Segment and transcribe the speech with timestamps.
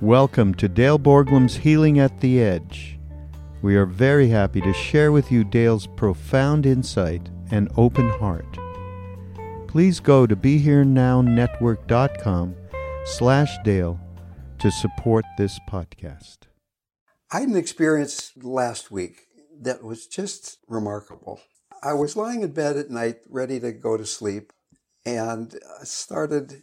[0.00, 3.00] Welcome to Dale Borglum's Healing at the Edge.
[3.62, 8.46] We are very happy to share with you Dale's profound insight and open heart.
[9.66, 12.54] Please go to BeHereNowNetwork.com
[13.06, 13.98] slash Dale
[14.60, 16.36] to support this podcast.
[17.32, 19.22] I had an experience last week
[19.60, 21.40] that was just remarkable.
[21.82, 24.52] I was lying in bed at night ready to go to sleep
[25.04, 26.62] and I started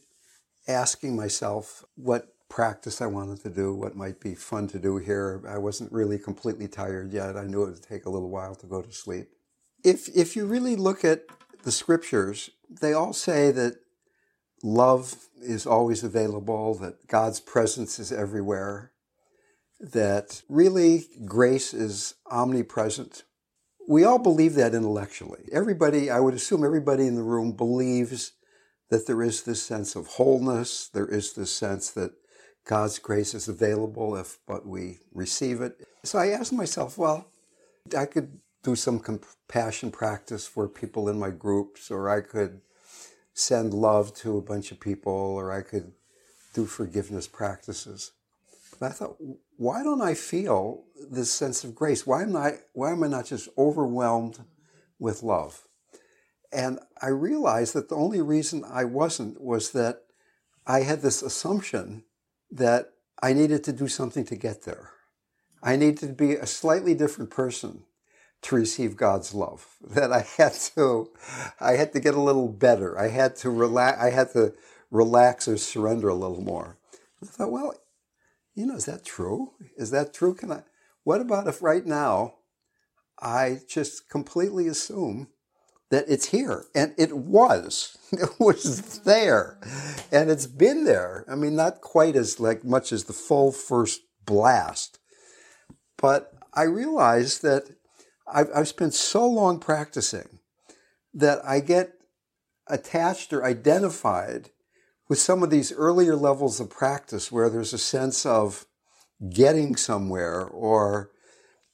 [0.69, 5.42] asking myself what practice I wanted to do, what might be fun to do here.
[5.48, 7.38] I wasn't really completely tired yet.
[7.38, 9.30] I knew it would take a little while to go to sleep.
[9.84, 11.24] If, if you really look at
[11.64, 13.76] the scriptures, they all say that
[14.64, 18.92] love is always available, that God's presence is everywhere,
[19.80, 23.24] that really grace is omnipresent.
[23.88, 25.48] We all believe that intellectually.
[25.52, 28.32] Everybody, I would assume everybody in the room believes
[28.90, 32.12] that there is this sense of wholeness, there is this sense that
[32.66, 35.88] God's grace is available if but we receive it.
[36.03, 37.28] So I asked myself, well,
[37.98, 42.62] I could do some compassion practice for people in my groups, or I could
[43.34, 45.94] send love to a bunch of people, or I could
[46.56, 48.12] do forgiveness practices.
[48.80, 49.18] But I thought,
[49.58, 52.08] why don't I feel this sense of grace?
[52.08, 54.40] Why am I why am I not just overwhelmed
[54.98, 55.68] with love?
[56.52, 60.04] And I realized that the only reason I wasn't was that
[60.66, 62.05] I had this assumption
[62.51, 62.91] that
[63.22, 64.91] I needed to do something to get there.
[65.63, 67.83] I needed to be a slightly different person
[68.44, 69.67] to receive God's love.
[69.95, 71.09] That I had to,
[71.59, 72.97] I had to get a little better.
[72.97, 73.97] I had to relax.
[74.00, 74.53] I had to
[74.91, 76.78] relax or surrender a little more.
[77.22, 77.73] I thought, well,
[78.53, 79.51] you know, is that true?
[79.77, 80.33] Is that true?
[80.33, 80.63] Can I?
[81.03, 82.35] What about if right now
[83.19, 85.29] I just completely assume
[85.95, 86.66] that it's here.
[86.75, 87.97] And it was.
[88.11, 89.57] It was there.
[90.09, 91.25] And it's been there.
[91.28, 95.00] I mean, not quite as like much as the full first blast.
[95.97, 97.63] But I realized that
[98.31, 100.39] I've, I've spent so long practicing
[101.13, 101.94] that I get
[102.67, 104.51] attached or identified
[105.09, 108.66] with some of these earlier levels of practice where there's a sense of
[109.29, 111.09] getting somewhere or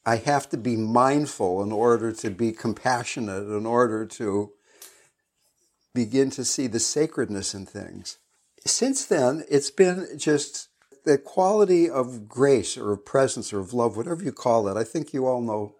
[0.05, 4.51] I have to be mindful in order to be compassionate, in order to
[5.93, 8.17] begin to see the sacredness in things.
[8.65, 10.69] Since then, it's been just
[11.05, 14.77] the quality of grace or of presence or of love, whatever you call it.
[14.77, 15.75] I think you all know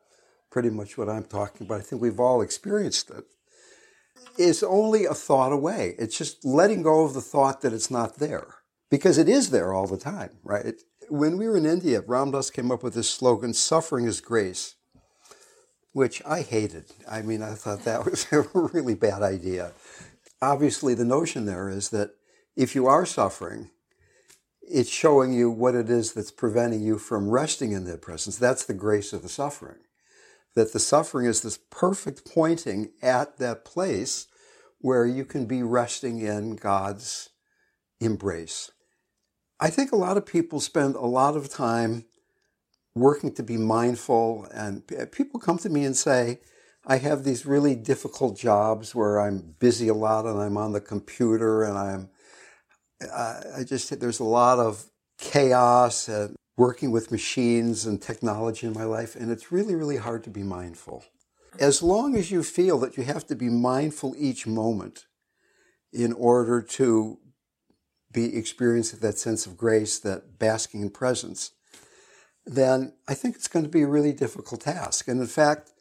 [0.51, 1.79] pretty much what I'm talking about.
[1.79, 3.17] I think we've all experienced it.
[3.17, 3.25] it.
[4.37, 5.95] Is only a thought away.
[5.97, 8.55] It's just letting go of the thought that it's not there
[8.89, 10.75] because it is there all the time, right?
[11.11, 14.75] When we were in India, Ram Dass came up with this slogan, suffering is grace,
[15.91, 16.85] which I hated.
[17.09, 19.73] I mean, I thought that was a really bad idea.
[20.41, 22.11] Obviously, the notion there is that
[22.55, 23.71] if you are suffering,
[24.61, 28.37] it's showing you what it is that's preventing you from resting in their presence.
[28.37, 29.79] That's the grace of the suffering.
[30.55, 34.27] That the suffering is this perfect pointing at that place
[34.79, 37.29] where you can be resting in God's
[37.99, 38.71] embrace.
[39.63, 42.05] I think a lot of people spend a lot of time
[42.95, 46.39] working to be mindful, and people come to me and say,
[46.85, 50.81] I have these really difficult jobs where I'm busy a lot and I'm on the
[50.81, 52.09] computer and I'm,
[53.15, 58.83] I just, there's a lot of chaos and working with machines and technology in my
[58.83, 61.05] life, and it's really, really hard to be mindful.
[61.59, 65.05] As long as you feel that you have to be mindful each moment
[65.93, 67.19] in order to
[68.11, 71.51] be experiencing that sense of grace, that basking in presence,
[72.45, 75.07] then I think it's going to be a really difficult task.
[75.07, 75.71] And in fact,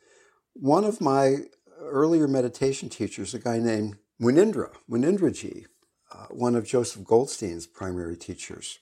[0.55, 1.39] one of my
[1.81, 5.67] earlier meditation teachers, a guy named Munindra, Munindraji,
[6.13, 8.79] uh, one of Joseph Goldstein's primary teachers.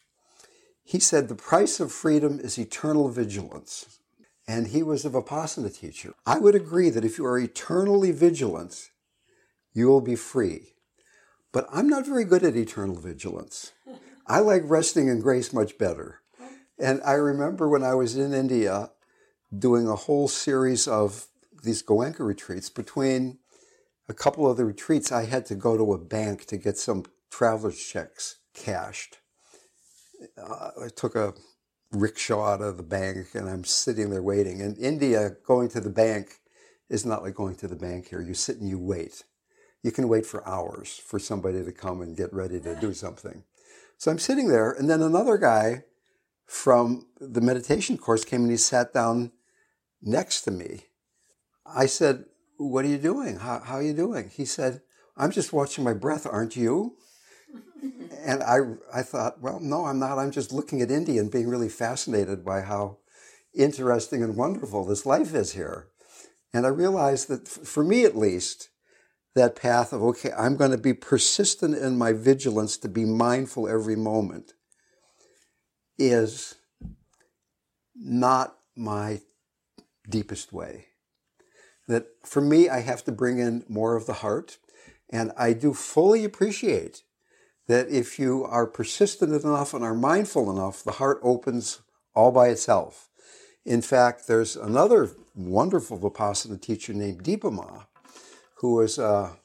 [0.82, 3.98] He said the price of freedom is eternal vigilance.
[4.48, 6.14] And he was a Vipassana teacher.
[6.24, 8.88] I would agree that if you are eternally vigilant,
[9.74, 10.72] you will be free.
[11.52, 13.72] But I'm not very good at eternal vigilance.
[14.26, 16.20] I like resting in grace much better.
[16.78, 18.90] And I remember when I was in India
[19.56, 21.26] doing a whole series of
[21.62, 22.68] these Goenka retreats.
[22.68, 23.38] Between
[24.08, 27.04] a couple of the retreats, I had to go to a bank to get some
[27.30, 29.18] traveler's checks cashed.
[30.36, 31.34] Uh, I took a
[31.92, 34.60] rickshaw out of the bank and I'm sitting there waiting.
[34.60, 36.40] In India, going to the bank
[36.90, 38.20] is not like going to the bank here.
[38.20, 39.24] You sit and you wait.
[39.82, 43.44] You can wait for hours for somebody to come and get ready to do something.
[43.96, 45.84] So I'm sitting there, and then another guy
[46.46, 49.32] from the meditation course came and he sat down
[50.02, 50.86] next to me.
[51.66, 52.24] I said,
[52.56, 53.38] What are you doing?
[53.38, 54.30] How, how are you doing?
[54.34, 54.80] He said,
[55.16, 56.96] I'm just watching my breath, aren't you?
[58.24, 58.58] and I,
[58.92, 60.18] I thought, well, no, I'm not.
[60.18, 62.98] I'm just looking at India and being really fascinated by how
[63.54, 65.88] interesting and wonderful this life is here.
[66.52, 68.70] And I realized that for me at least,
[69.34, 73.68] that path of, okay, I'm going to be persistent in my vigilance to be mindful
[73.68, 74.54] every moment
[75.98, 76.56] is
[77.94, 79.20] not my
[80.08, 80.86] deepest way.
[81.86, 84.58] That for me, I have to bring in more of the heart.
[85.10, 87.02] And I do fully appreciate
[87.66, 91.80] that if you are persistent enough and are mindful enough, the heart opens
[92.14, 93.08] all by itself.
[93.64, 97.84] In fact, there's another wonderful Vipassana teacher named Dipa Ma,
[98.60, 99.36] who was a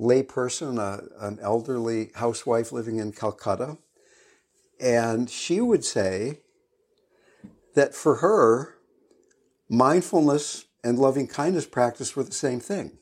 [0.00, 3.78] layperson, a, an elderly housewife living in Calcutta.
[4.80, 6.40] And she would say
[7.74, 8.76] that for her,
[9.68, 12.98] mindfulness and loving kindness practice were the same thing.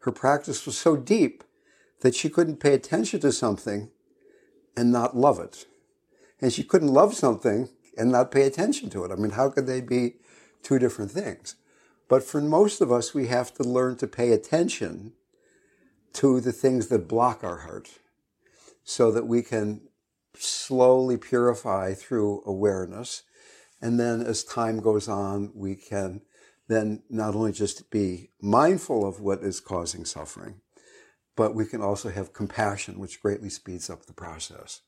[0.00, 1.44] Her practice was so deep
[2.00, 3.90] that she couldn't pay attention to something
[4.76, 5.66] and not love it.
[6.40, 9.10] And she couldn't love something and not pay attention to it.
[9.10, 10.16] I mean, how could they be
[10.62, 11.56] two different things?
[12.08, 15.12] But for most of us, we have to learn to pay attention
[16.14, 17.90] to the things that block our heart
[18.84, 19.82] so that we can
[20.34, 23.22] slowly purify through awareness.
[23.82, 26.22] And then as time goes on, we can
[26.68, 30.60] then not only just be mindful of what is causing suffering,
[31.36, 34.80] but we can also have compassion, which greatly speeds up the process.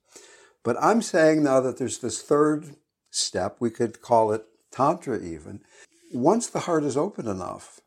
[0.64, 2.76] But I'm saying now that there's this third
[3.10, 5.60] step, we could call it Tantra even.
[6.12, 7.80] Once the heart is open enough,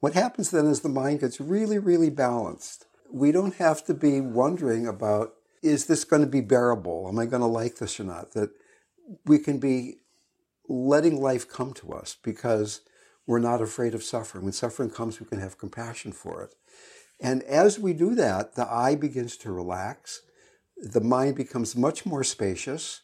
[0.00, 2.86] what happens then is the mind gets really, really balanced.
[3.10, 7.06] We don't have to be wondering about, is this going to be bearable?
[7.08, 8.32] Am I going to like this or not?
[8.32, 8.50] That
[9.26, 9.98] we can be
[10.68, 12.80] letting life come to us because
[13.26, 14.44] we're not afraid of suffering.
[14.44, 16.54] When suffering comes, we can have compassion for it.
[17.20, 20.22] And as we do that, the I begins to relax,
[20.76, 23.02] the mind becomes much more spacious.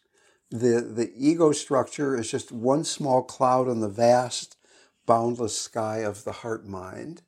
[0.50, 4.56] The, the ego structure is just one small cloud on the vast,
[5.06, 7.22] boundless sky of the heart mind.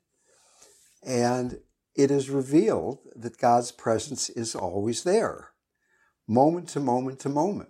[1.03, 1.59] And
[1.95, 5.49] it is revealed that God's presence is always there,
[6.27, 7.69] moment to moment to moment.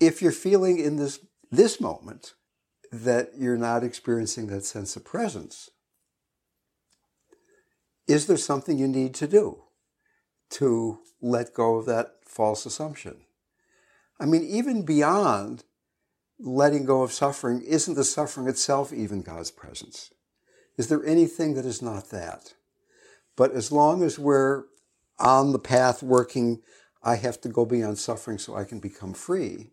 [0.00, 1.20] If you're feeling in this,
[1.50, 2.34] this moment
[2.90, 5.70] that you're not experiencing that sense of presence,
[8.06, 9.64] is there something you need to do
[10.50, 13.25] to let go of that false assumption?
[14.18, 15.64] I mean, even beyond
[16.38, 20.10] letting go of suffering, isn't the suffering itself even God's presence?
[20.76, 22.54] Is there anything that is not that?
[23.36, 24.64] But as long as we're
[25.18, 26.60] on the path working,
[27.02, 29.70] I have to go beyond suffering so I can become free,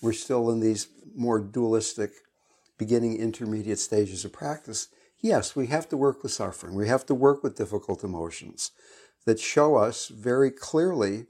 [0.00, 2.10] we're still in these more dualistic
[2.78, 4.88] beginning intermediate stages of practice
[5.24, 6.74] yes, we have to work with suffering.
[6.74, 8.72] We have to work with difficult emotions
[9.24, 11.26] that show us very clearly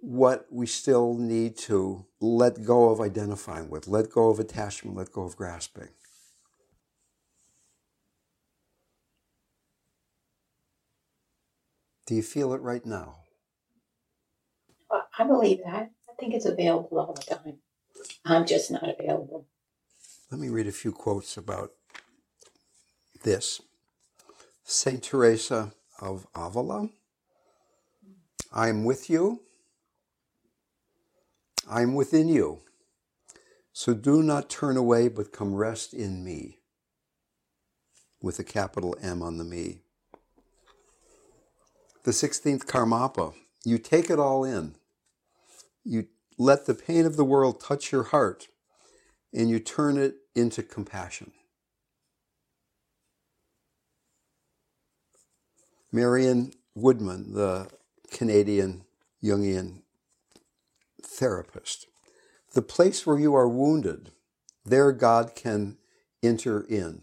[0.00, 5.12] what we still need to let go of identifying with, let go of attachment, let
[5.12, 5.88] go of grasping.
[12.06, 13.16] Do you feel it right now?
[14.90, 15.90] Uh, I believe that.
[16.08, 17.58] I think it's available all the time.
[18.24, 19.46] I'm just not available.
[20.30, 21.72] Let me read a few quotes about
[23.24, 23.60] this
[24.64, 26.90] Saint Teresa of Avila.
[28.52, 29.40] I am with you.
[31.68, 32.60] I am within you.
[33.72, 36.58] So do not turn away, but come rest in me.
[38.20, 39.82] With a capital M on the me.
[42.04, 43.34] The 16th Karmapa.
[43.64, 44.76] You take it all in.
[45.84, 46.06] You
[46.38, 48.48] let the pain of the world touch your heart
[49.32, 51.32] and you turn it into compassion.
[55.92, 57.68] Marion Woodman, the
[58.10, 58.84] Canadian
[59.22, 59.82] Jungian
[61.02, 61.86] therapist.
[62.54, 64.10] The place where you are wounded,
[64.64, 65.78] there God can
[66.22, 67.02] enter in.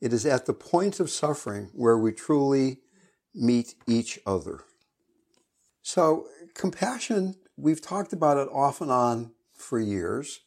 [0.00, 2.78] It is at the point of suffering where we truly
[3.34, 4.60] meet each other.
[5.82, 10.40] So, compassion, we've talked about it off and on for years.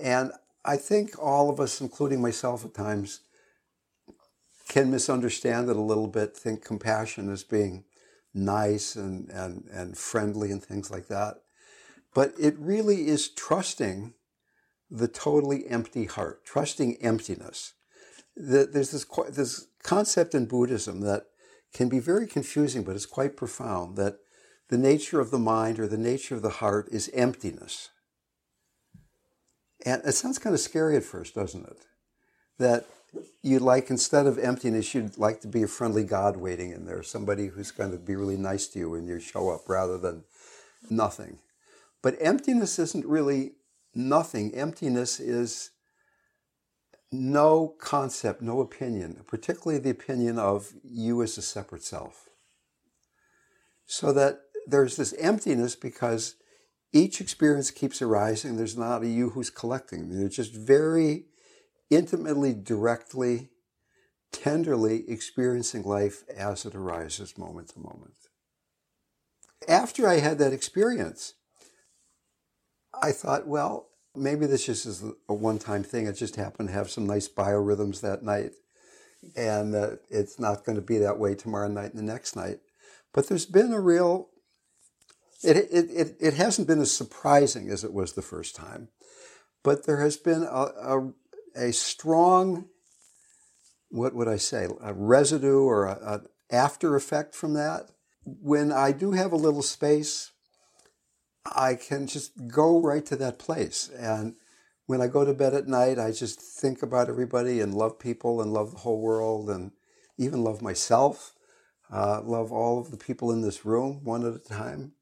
[0.00, 0.32] And
[0.64, 3.20] I think all of us, including myself at times,
[4.68, 7.84] can misunderstand it a little bit, think compassion as being
[8.32, 11.43] nice and, and, and friendly and things like that.
[12.14, 14.14] But it really is trusting
[14.90, 17.74] the totally empty heart, trusting emptiness.
[18.36, 21.26] There's this, this concept in Buddhism that
[21.72, 24.18] can be very confusing, but it's quite profound that
[24.68, 27.90] the nature of the mind or the nature of the heart is emptiness.
[29.84, 31.86] And it sounds kind of scary at first, doesn't it?
[32.58, 32.86] That
[33.42, 37.02] you'd like, instead of emptiness, you'd like to be a friendly God waiting in there,
[37.02, 40.24] somebody who's going to be really nice to you when you show up rather than
[40.88, 41.38] nothing.
[42.04, 43.52] But emptiness isn't really
[43.94, 44.54] nothing.
[44.54, 45.70] Emptiness is
[47.10, 52.28] no concept, no opinion, particularly the opinion of you as a separate self.
[53.86, 56.34] So that there's this emptiness because
[56.92, 58.58] each experience keeps arising.
[58.58, 60.10] There's not a you who's collecting.
[60.10, 61.24] They're just very
[61.88, 63.48] intimately, directly,
[64.30, 68.28] tenderly experiencing life as it arises moment to moment.
[69.66, 71.32] After I had that experience,
[73.02, 76.06] I thought, well, maybe this just is a one time thing.
[76.06, 78.52] It just happened to have some nice biorhythms that night.
[79.36, 82.58] And uh, it's not going to be that way tomorrow night and the next night.
[83.12, 84.28] But there's been a real
[85.44, 88.88] it, it, it, it hasn't been as surprising as it was the first time,
[89.62, 91.12] but there has been a, a,
[91.54, 92.66] a strong,
[93.90, 97.90] what would I say, a residue or an after effect from that.
[98.24, 100.32] When I do have a little space,
[101.46, 103.90] I can just go right to that place.
[103.96, 104.34] And
[104.86, 108.40] when I go to bed at night, I just think about everybody and love people
[108.40, 109.72] and love the whole world and
[110.18, 111.34] even love myself,
[111.92, 114.92] uh, love all of the people in this room one at a time.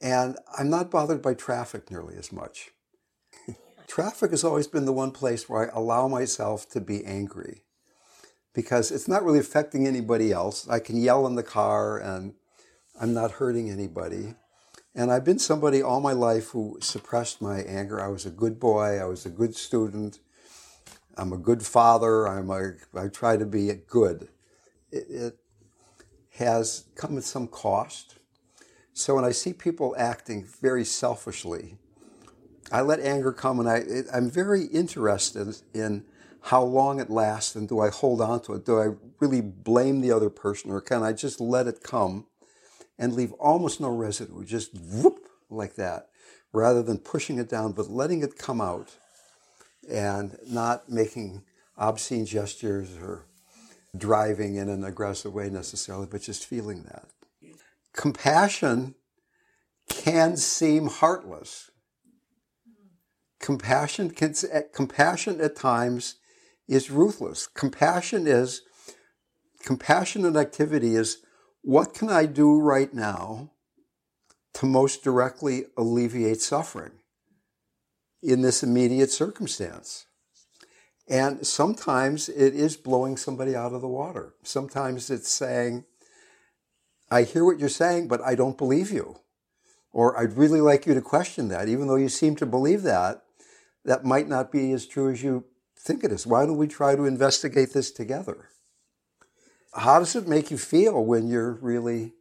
[0.00, 2.70] And I'm not bothered by traffic nearly as much.
[3.86, 7.64] traffic has always been the one place where I allow myself to be angry
[8.54, 10.68] because it's not really affecting anybody else.
[10.68, 12.34] I can yell in the car and
[13.00, 14.34] I'm not hurting anybody.
[14.94, 18.00] And I've been somebody all my life who suppressed my anger.
[18.00, 20.20] I was a good boy, I was a good student,
[21.16, 24.28] I'm a good father, I'm a, I try to be good.
[24.92, 25.38] It, it
[26.36, 28.18] has come at some cost.
[28.92, 31.76] So when I see people acting very selfishly,
[32.70, 36.04] I let anger come and I, it, I'm very interested in
[36.40, 38.64] how long it lasts and do I hold on to it?
[38.64, 42.26] Do I really blame the other person or can I just let it come
[42.98, 46.08] and leave almost no residue, just whoop, like that,
[46.52, 48.96] rather than pushing it down, but letting it come out
[49.88, 51.42] and not making
[51.76, 53.26] obscene gestures or
[53.96, 57.06] driving in an aggressive way necessarily, but just feeling that
[57.94, 58.94] compassion
[59.88, 61.70] can seem heartless.
[63.40, 64.34] Compassion can,
[64.74, 66.16] compassion at times
[66.68, 67.46] is ruthless.
[67.46, 68.62] Compassion is,
[69.62, 71.18] compassionate activity is
[71.64, 73.50] what can I do right now
[74.52, 76.92] to most directly alleviate suffering
[78.22, 80.04] in this immediate circumstance?
[81.08, 84.34] And sometimes it is blowing somebody out of the water.
[84.42, 85.86] Sometimes it's saying,
[87.10, 89.16] I hear what you're saying, but I don't believe you.
[89.90, 93.22] Or I'd really like you to question that, even though you seem to believe that,
[93.86, 95.44] that might not be as true as you
[95.78, 96.26] think it is.
[96.26, 98.50] Why don't we try to investigate this together?
[99.74, 102.12] How does it make you feel when you're really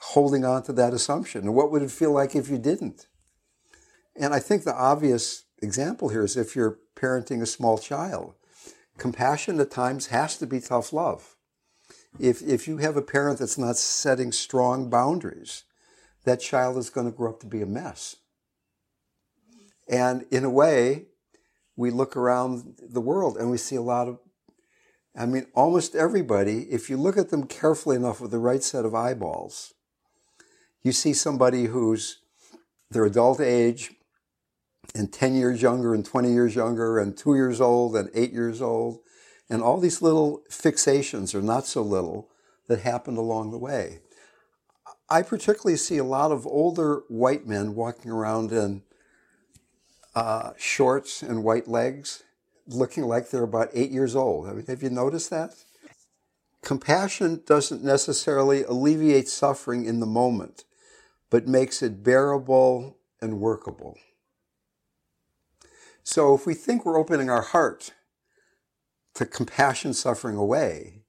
[0.00, 1.42] holding on to that assumption?
[1.42, 3.06] And what would it feel like if you didn't?
[4.16, 8.34] And I think the obvious example here is if you're parenting a small child.
[8.98, 11.36] Compassion at times has to be tough love
[12.18, 15.64] if, if you have a parent that's not setting strong boundaries,
[16.24, 18.16] that child is going to grow up to be a mess.
[19.88, 21.06] And in a way,
[21.76, 24.18] we look around the world and we see a lot of,
[25.16, 28.84] I mean, almost everybody, if you look at them carefully enough with the right set
[28.84, 29.74] of eyeballs,
[30.82, 32.20] you see somebody who's
[32.90, 33.92] their adult age
[34.94, 38.62] and 10 years younger and 20 years younger and two years old and eight years
[38.62, 39.00] old
[39.48, 42.30] and all these little fixations, or not so little,
[42.68, 43.98] that happened along the way.
[45.08, 48.82] I particularly see a lot of older white men walking around in
[50.14, 52.22] uh, shorts and white legs,
[52.70, 54.48] looking like they're about eight years old.
[54.48, 55.54] I mean, have you noticed that?
[56.62, 60.64] Compassion doesn't necessarily alleviate suffering in the moment,
[61.30, 63.96] but makes it bearable and workable.
[66.02, 67.92] So if we think we're opening our heart
[69.14, 71.02] to compassion suffering away,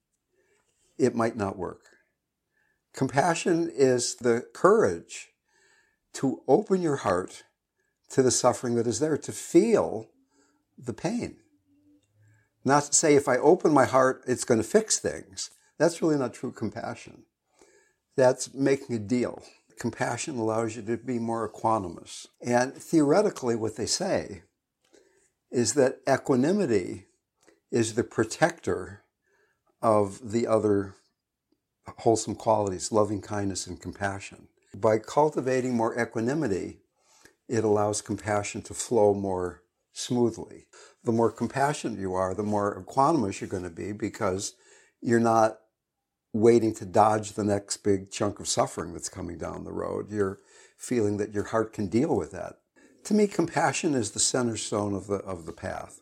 [0.98, 1.82] it might not work.
[2.94, 5.30] Compassion is the courage
[6.14, 7.44] to open your heart
[8.10, 10.10] to the suffering that is there, to feel
[10.78, 11.38] the pain.
[12.64, 15.50] Not to say if I open my heart, it's going to fix things.
[15.78, 17.24] That's really not true compassion.
[18.16, 19.42] That's making a deal.
[19.80, 22.28] Compassion allows you to be more equanimous.
[22.46, 24.44] And theoretically, what they say
[25.50, 27.08] is that equanimity
[27.72, 29.04] is the protector
[29.82, 30.94] of the other
[32.00, 34.48] wholesome qualities, loving kindness and compassion.
[34.76, 36.82] By cultivating more equanimity,
[37.50, 39.61] it allows compassion to flow more
[39.94, 40.66] smoothly.
[41.04, 44.54] The more compassionate you are, the more equanimous you're going to be because
[45.02, 45.58] you're not
[46.34, 50.12] waiting to dodge the next big chunk of suffering that's coming down the road.
[50.12, 50.40] You're
[50.78, 52.56] feeling that your heart can deal with that.
[53.06, 56.02] To me, compassion is the center stone of the, of the path.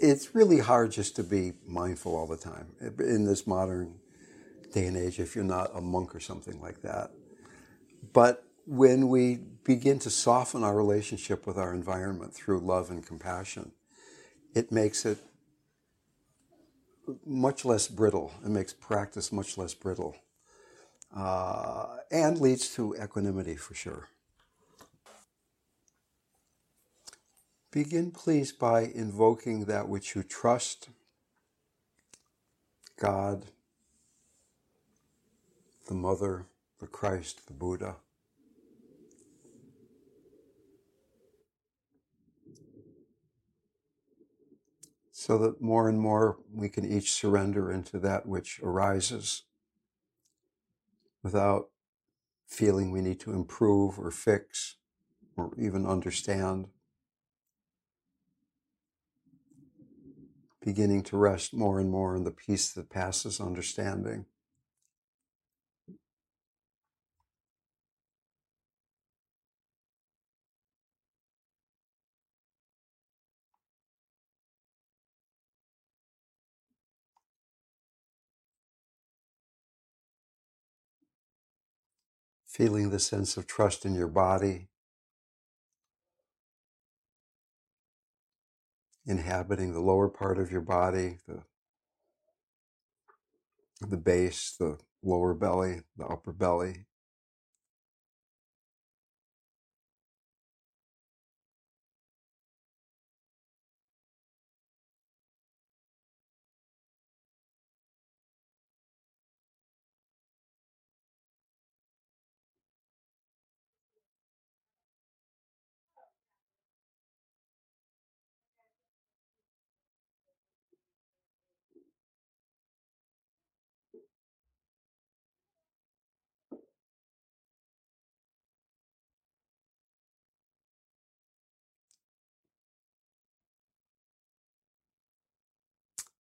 [0.00, 3.96] It's really hard just to be mindful all the time in this modern
[4.72, 7.10] day and age if you're not a monk or something like that.
[8.12, 13.72] But when we begin to soften our relationship with our environment through love and compassion,
[14.54, 15.16] it makes it
[17.24, 18.34] much less brittle.
[18.44, 20.16] It makes practice much less brittle.
[21.16, 24.08] Uh, and leads to equanimity for sure.
[27.70, 30.90] Begin, please, by invoking that which you trust
[33.00, 33.46] God,
[35.86, 36.44] the Mother,
[36.80, 37.96] the Christ, the Buddha.
[45.28, 49.42] So that more and more we can each surrender into that which arises
[51.22, 51.68] without
[52.46, 54.76] feeling we need to improve or fix
[55.36, 56.68] or even understand.
[60.64, 64.24] Beginning to rest more and more in the peace that passes understanding.
[82.48, 84.68] Feeling the sense of trust in your body,
[89.06, 91.42] inhabiting the lower part of your body, the,
[93.86, 96.86] the base, the lower belly, the upper belly.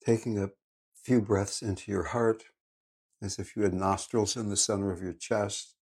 [0.05, 0.51] Taking a
[0.95, 2.45] few breaths into your heart
[3.23, 5.77] as if you had nostrils in the center of your chest,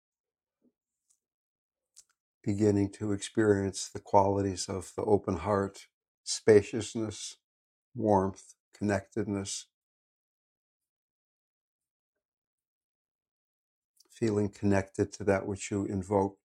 [2.45, 5.87] beginning to experience the qualities of the open heart,
[6.25, 7.37] spaciousness,
[7.95, 9.67] warmth, connectedness,
[14.09, 16.39] feeling connected to that which you invoked,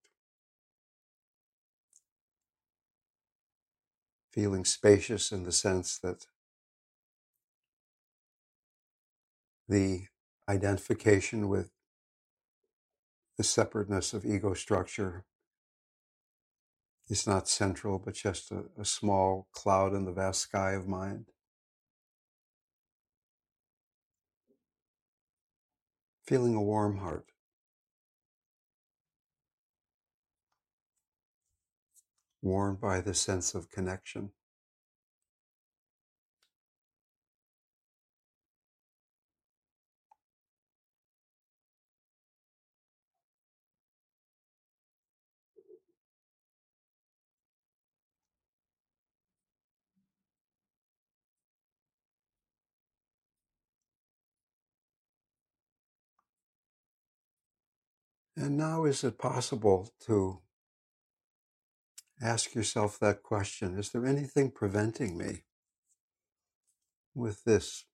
[4.32, 6.26] feeling spacious in the sense that
[9.68, 10.04] the
[10.48, 11.70] identification with
[13.38, 15.24] the separateness of ego structure
[17.08, 21.26] is not central, but just a, a small cloud in the vast sky of mind.
[26.26, 27.26] Feeling a warm heart.
[32.42, 34.30] Warmed by the sense of connection.
[58.40, 60.38] And now, is it possible to
[62.22, 63.76] ask yourself that question?
[63.76, 65.42] Is there anything preventing me
[67.14, 67.84] with this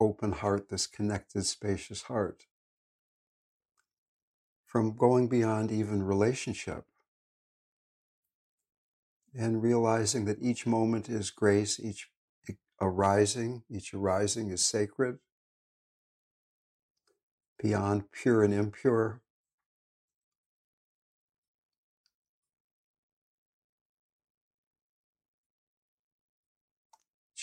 [0.00, 2.44] open heart, this connected, spacious heart.
[4.64, 6.84] From going beyond even relationship
[9.36, 12.08] and realizing that each moment is grace, each
[12.80, 15.18] arising, each arising is sacred,
[17.62, 19.20] beyond pure and impure.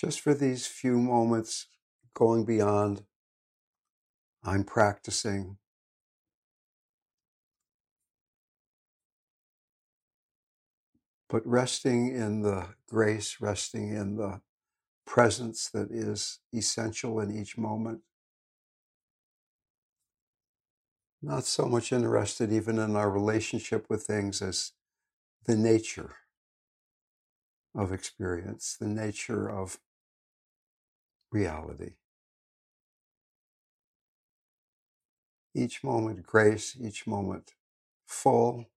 [0.01, 1.67] Just for these few moments,
[2.15, 3.03] going beyond,
[4.43, 5.57] I'm practicing.
[11.29, 14.41] But resting in the grace, resting in the
[15.05, 18.01] presence that is essential in each moment.
[21.21, 24.71] Not so much interested even in our relationship with things as
[25.45, 26.15] the nature
[27.75, 29.77] of experience, the nature of
[31.31, 31.93] reality.
[35.55, 37.53] Each moment grace, each moment
[38.07, 38.67] full,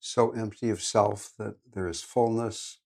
[0.00, 2.79] so empty of self that there is fullness.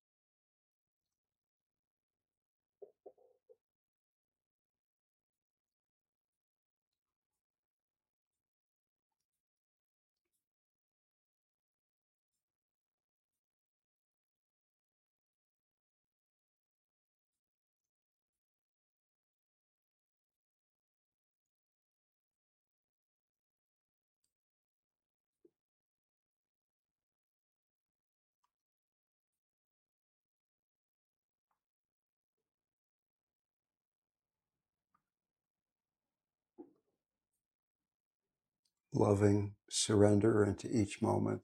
[38.95, 41.43] Loving surrender into each moment.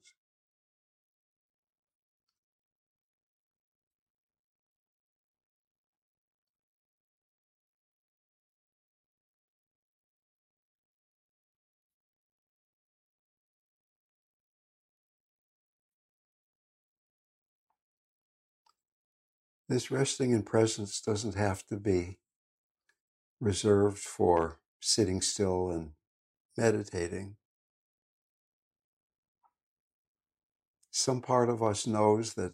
[19.67, 22.17] This resting in presence doesn't have to be
[23.39, 25.91] reserved for sitting still and
[26.57, 27.37] meditating.
[30.91, 32.53] Some part of us knows that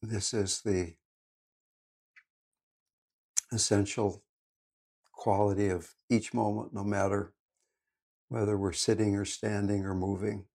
[0.00, 0.94] this is the
[3.52, 4.22] essential
[5.12, 7.32] quality of each moment, no matter
[8.28, 10.46] whether we're sitting or standing or moving.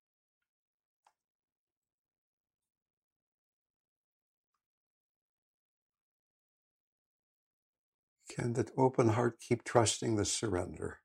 [8.29, 11.02] Can that open heart keep trusting the surrender?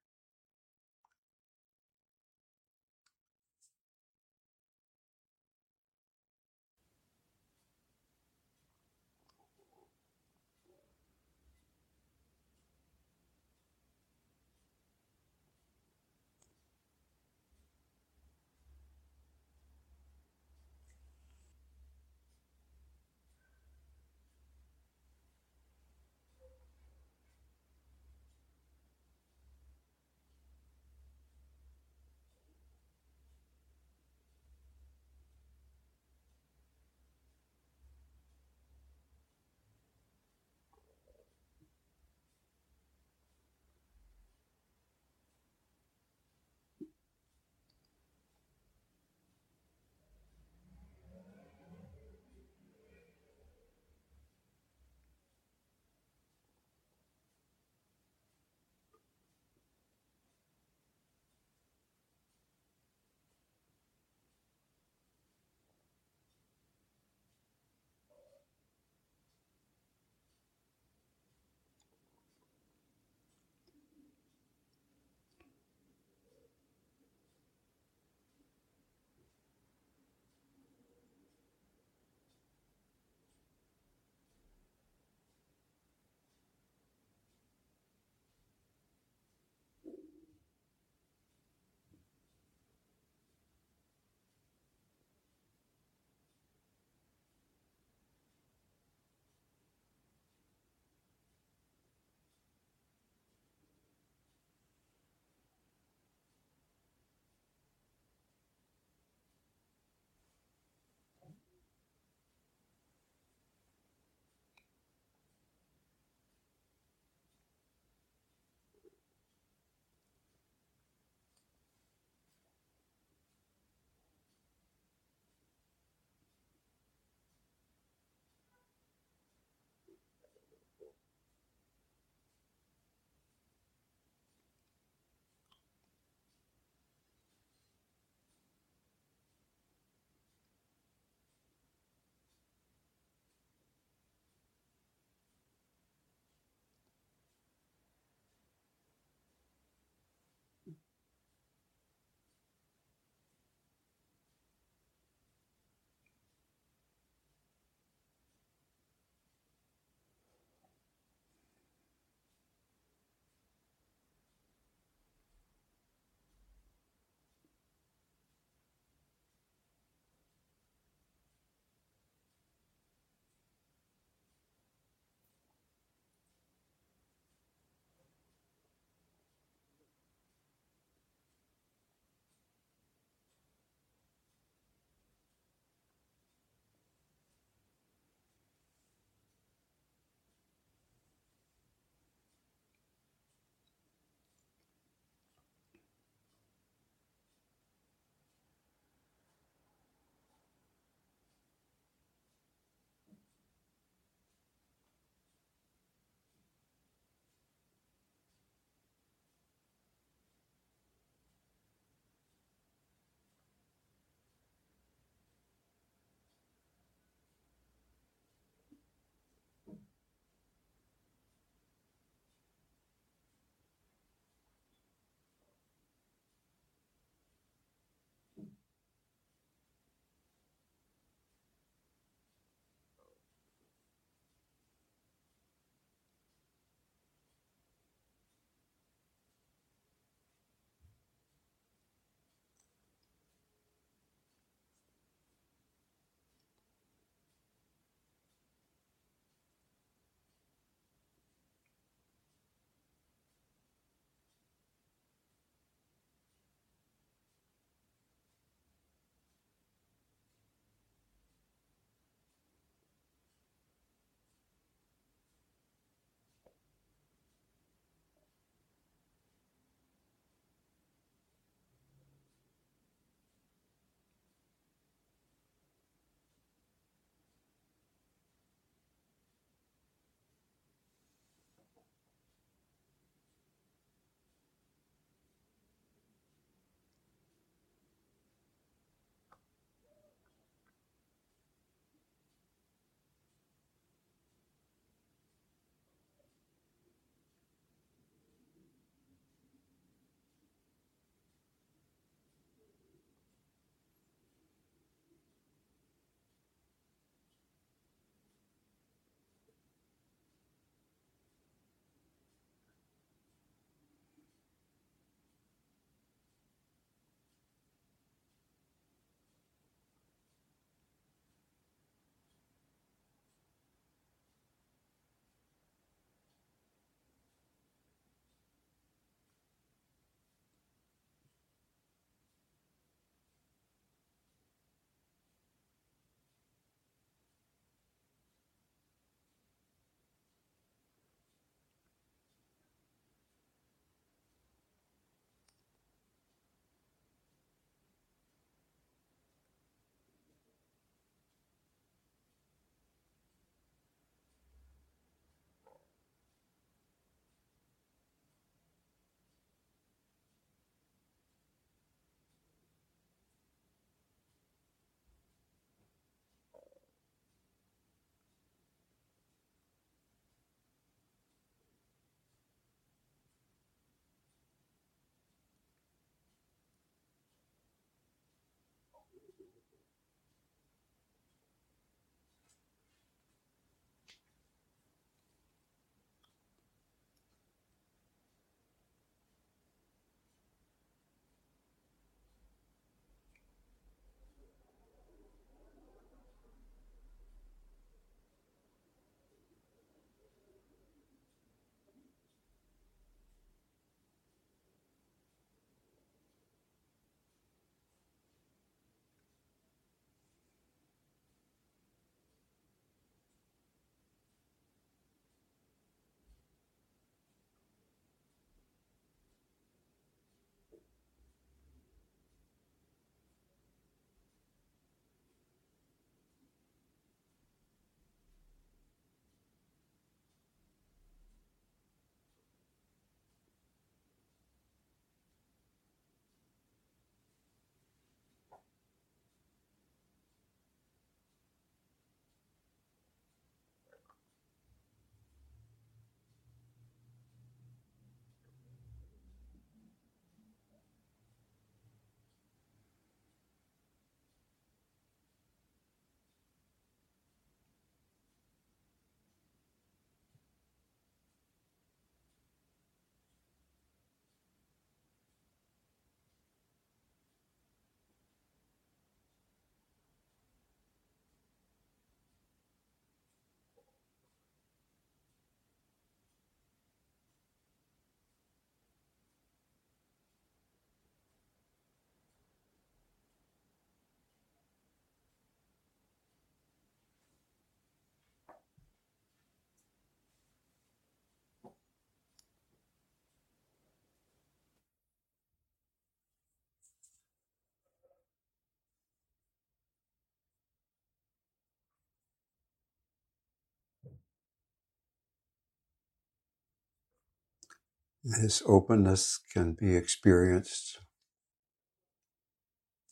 [508.29, 510.99] This openness can be experienced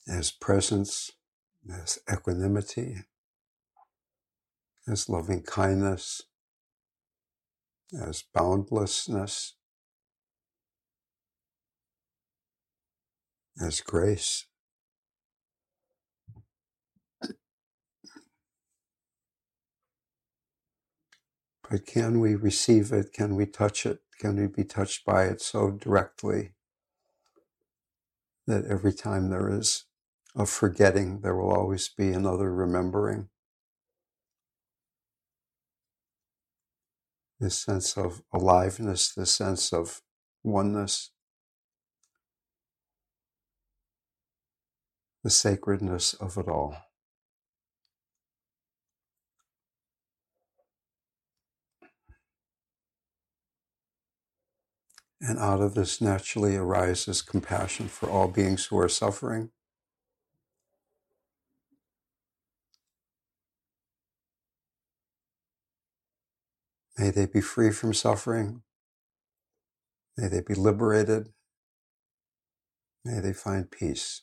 [0.06, 1.10] as presence,
[1.72, 2.96] as equanimity,
[4.86, 6.20] as loving kindness,
[7.98, 9.54] as boundlessness,
[13.58, 14.44] as grace.
[21.70, 23.14] But can we receive it?
[23.14, 24.00] Can we touch it?
[24.18, 26.52] Can we be touched by it so directly
[28.46, 29.84] that every time there is
[30.34, 33.28] a forgetting, there will always be another remembering?
[37.38, 40.00] This sense of aliveness, this sense of
[40.42, 41.10] oneness,
[45.22, 46.85] the sacredness of it all.
[55.20, 59.50] And out of this naturally arises compassion for all beings who are suffering.
[66.98, 68.62] May they be free from suffering.
[70.16, 71.30] May they be liberated.
[73.04, 74.22] May they find peace.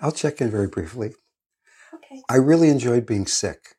[0.00, 1.14] I'll check in very briefly.
[1.94, 2.22] Okay.
[2.28, 3.76] I really enjoyed being sick.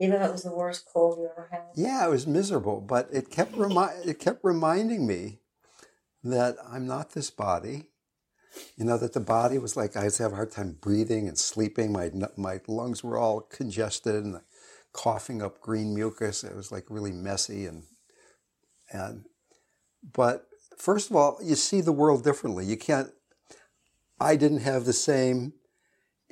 [0.00, 1.62] Even though it was the worst cold you ever had.
[1.76, 5.38] Yeah, it was miserable, but it kept remi- it kept reminding me
[6.22, 7.90] that I'm not this body.
[8.76, 11.28] You know that the body was like I used to have a hard time breathing
[11.28, 11.92] and sleeping.
[11.92, 14.40] My my lungs were all congested and
[14.92, 16.44] coughing up green mucus.
[16.44, 17.84] It was like really messy and
[18.92, 19.24] and
[20.12, 22.64] but first of all, you see the world differently.
[22.64, 23.10] You can't.
[24.20, 25.54] I didn't have the same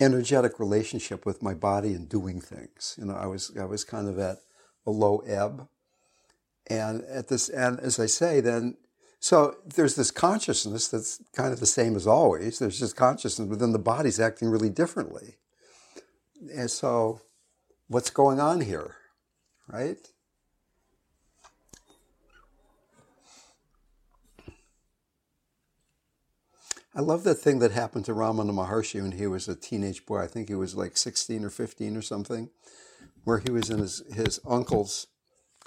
[0.01, 2.97] energetic relationship with my body and doing things.
[2.99, 4.39] You know, I was I was kind of at
[4.87, 5.69] a low ebb,
[6.69, 8.77] and at this and as I say, then
[9.23, 12.59] so there's this consciousness that's kind of the same as always.
[12.59, 15.37] There's just consciousness, but then the body's acting really differently.
[16.53, 17.21] And so,
[17.87, 18.97] what's going on here,
[19.69, 19.99] right?
[26.95, 30.19] I love that thing that happened to Ramana Maharshi when he was a teenage boy.
[30.19, 32.51] I think he was like 16 or 15 or something,
[33.25, 35.07] where he was in his, his uncle's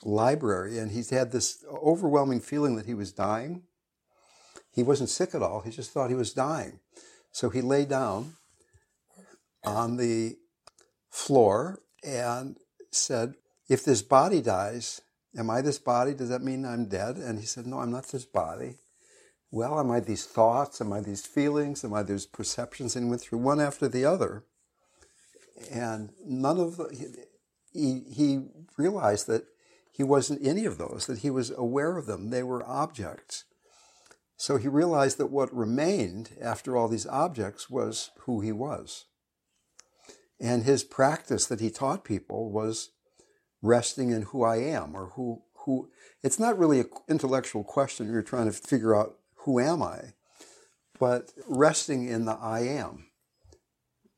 [0.04, 3.64] library and he had this overwhelming feeling that he was dying.
[4.72, 6.80] He wasn't sick at all, he just thought he was dying.
[7.32, 8.34] So he lay down
[9.64, 10.36] on the
[11.10, 12.58] floor and
[12.92, 13.34] said,
[13.68, 15.02] If this body dies,
[15.36, 16.14] am I this body?
[16.14, 17.16] Does that mean I'm dead?
[17.16, 18.76] And he said, No, I'm not this body
[19.52, 20.82] well, am I these thoughts?
[20.82, 21.84] Am I these feelings?
[21.84, 22.96] Am I these perceptions?
[22.96, 24.44] And went through one after the other.
[25.72, 27.26] And none of the,
[27.72, 29.46] he, he realized that
[29.92, 32.30] he wasn't any of those, that he was aware of them.
[32.30, 33.46] They were objects.
[34.38, 39.06] So he realized that what remained after all these objects was who he was.
[40.40, 42.90] And his practice that he taught people was
[43.62, 45.90] resting in who I am or who, who
[46.22, 48.12] it's not really an intellectual question.
[48.12, 49.16] You're trying to figure out
[49.46, 50.14] who am I?
[51.00, 53.06] But resting in the I am,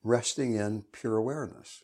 [0.01, 1.83] resting in pure awareness.